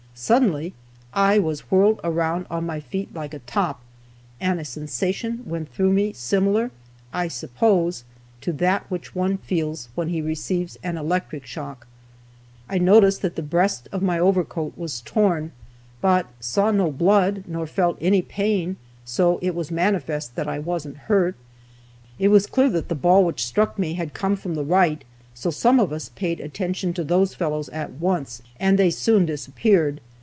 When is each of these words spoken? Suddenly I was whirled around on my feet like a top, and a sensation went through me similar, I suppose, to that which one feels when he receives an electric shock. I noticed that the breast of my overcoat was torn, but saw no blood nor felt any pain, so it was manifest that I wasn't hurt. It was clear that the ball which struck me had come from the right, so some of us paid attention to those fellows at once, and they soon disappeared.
Suddenly 0.13 0.75
I 1.15 1.39
was 1.39 1.61
whirled 1.71 1.99
around 2.03 2.45
on 2.51 2.63
my 2.63 2.79
feet 2.79 3.11
like 3.11 3.33
a 3.33 3.39
top, 3.39 3.81
and 4.39 4.59
a 4.59 4.65
sensation 4.65 5.41
went 5.47 5.71
through 5.73 5.91
me 5.91 6.13
similar, 6.13 6.69
I 7.11 7.27
suppose, 7.27 8.03
to 8.41 8.51
that 8.53 8.85
which 8.91 9.15
one 9.15 9.37
feels 9.37 9.89
when 9.95 10.09
he 10.09 10.21
receives 10.21 10.77
an 10.83 10.95
electric 10.95 11.47
shock. 11.47 11.87
I 12.69 12.77
noticed 12.77 13.23
that 13.23 13.35
the 13.35 13.41
breast 13.41 13.89
of 13.91 14.03
my 14.03 14.19
overcoat 14.19 14.73
was 14.77 15.01
torn, 15.01 15.53
but 16.01 16.27
saw 16.39 16.69
no 16.69 16.91
blood 16.91 17.45
nor 17.47 17.65
felt 17.65 17.97
any 17.99 18.21
pain, 18.21 18.75
so 19.03 19.39
it 19.41 19.55
was 19.55 19.71
manifest 19.71 20.35
that 20.35 20.47
I 20.47 20.59
wasn't 20.59 20.97
hurt. 21.09 21.35
It 22.19 22.27
was 22.27 22.45
clear 22.45 22.69
that 22.69 22.89
the 22.89 22.95
ball 22.95 23.23
which 23.25 23.43
struck 23.43 23.79
me 23.79 23.95
had 23.95 24.13
come 24.13 24.35
from 24.35 24.53
the 24.53 24.63
right, 24.63 25.03
so 25.33 25.49
some 25.49 25.79
of 25.79 25.91
us 25.91 26.09
paid 26.09 26.39
attention 26.39 26.93
to 26.93 27.03
those 27.03 27.33
fellows 27.33 27.69
at 27.69 27.93
once, 27.93 28.43
and 28.59 28.77
they 28.77 28.91
soon 28.91 29.25
disappeared. 29.25 29.99